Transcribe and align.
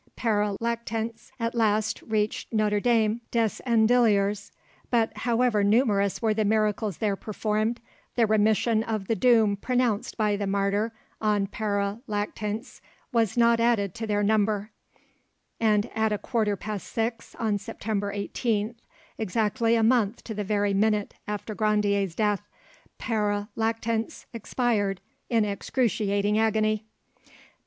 "Pere 0.15 0.55
Lactance 0.59 1.31
at 1.39 1.53
last 1.53 2.01
reached 2.01 2.51
Notre 2.51 2.79
Dame 2.79 3.21
des 3.29 3.61
Andilliers; 3.67 4.51
but 4.89 5.15
however 5.17 5.63
numerous 5.63 6.23
were 6.23 6.33
the 6.33 6.43
miracles 6.43 6.97
there 6.97 7.15
performed, 7.15 7.79
the 8.15 8.25
remission 8.25 8.81
of 8.81 9.05
the 9.07 9.15
doom 9.15 9.55
pronounced 9.55 10.17
by 10.17 10.35
the 10.35 10.47
martyr 10.47 10.91
on 11.21 11.45
Pere 11.45 11.99
Lactance 12.07 12.81
was 13.11 13.37
not 13.37 13.59
added 13.59 13.93
to 13.93 14.07
their 14.07 14.23
number; 14.23 14.71
and 15.59 15.85
at 15.93 16.11
a 16.11 16.17
quarter 16.17 16.55
past 16.55 16.87
six 16.87 17.35
on 17.35 17.59
September 17.59 18.11
18th, 18.11 18.77
exactly 19.19 19.75
a 19.75 19.83
month 19.83 20.23
to 20.23 20.33
the 20.33 20.43
very 20.43 20.73
minute 20.73 21.13
after 21.27 21.53
Grandier's 21.53 22.15
death, 22.15 22.41
Pere 22.97 23.49
Lactance 23.55 24.25
expired 24.33 24.99
in 25.29 25.45
excruciating 25.45 26.39
agony." 26.39 26.87